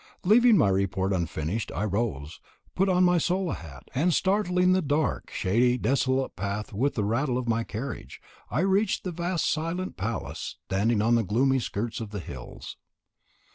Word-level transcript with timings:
Leaving 0.23 0.57
my 0.57 0.67
report 0.67 1.13
unfinished 1.13 1.71
I 1.75 1.83
rose, 1.85 2.39
put 2.73 2.89
on 2.89 3.03
my 3.03 3.19
sola 3.19 3.53
hat, 3.53 3.87
and 3.93 4.11
startling 4.11 4.71
the 4.73 4.81
dark, 4.81 5.29
shady, 5.29 5.77
desolate 5.77 6.35
path 6.35 6.73
with 6.73 6.95
the 6.95 7.03
rattle 7.03 7.37
of 7.37 7.47
my 7.47 7.63
carriage, 7.63 8.19
I 8.49 8.61
reached 8.61 9.03
the 9.03 9.11
vast 9.11 9.47
silent 9.47 9.97
palace 9.97 10.57
standing 10.65 11.03
on 11.03 11.13
the 11.13 11.23
gloomy 11.23 11.59
skirts 11.59 12.01
of 12.01 12.09
the 12.09 12.19
hills. 12.19 12.77